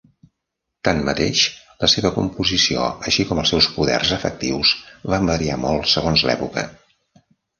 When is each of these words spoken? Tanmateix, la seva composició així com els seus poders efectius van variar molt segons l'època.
Tanmateix, 0.87 1.41
la 1.83 1.89
seva 1.95 2.11
composició 2.15 2.87
així 3.11 3.27
com 3.31 3.41
els 3.43 3.53
seus 3.53 3.67
poders 3.75 4.15
efectius 4.17 4.73
van 5.15 5.31
variar 5.35 5.59
molt 5.67 5.93
segons 5.95 6.25
l'època. 6.31 6.65